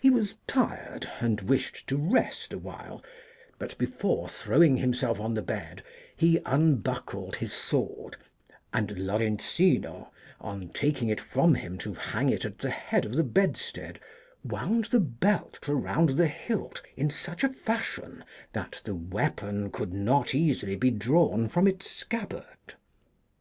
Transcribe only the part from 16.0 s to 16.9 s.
the hilt